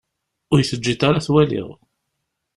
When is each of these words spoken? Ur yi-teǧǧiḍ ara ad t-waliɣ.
Ur 0.51 0.57
yi-teǧǧiḍ 0.59 1.01
ara 1.07 1.17
ad 1.19 1.23
t-waliɣ. 1.25 1.67